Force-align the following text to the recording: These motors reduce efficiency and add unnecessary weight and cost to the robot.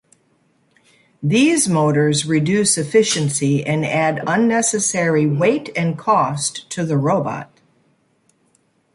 These 1.21 1.69
motors 1.69 2.25
reduce 2.25 2.75
efficiency 2.75 3.63
and 3.63 3.85
add 3.85 4.23
unnecessary 4.25 5.27
weight 5.27 5.69
and 5.75 5.95
cost 5.95 6.67
to 6.71 6.83
the 6.83 6.97
robot. 6.97 7.51